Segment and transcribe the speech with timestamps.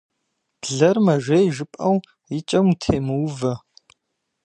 [0.61, 1.97] Блэр мэжей жыпӏэу
[2.37, 3.53] и кӏэм утемыувэ.